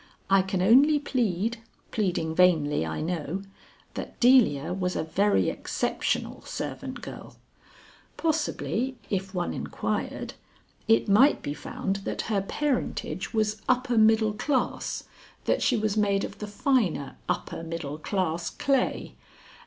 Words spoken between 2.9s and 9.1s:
know), that Delia was a very exceptional servant girl. Possibly,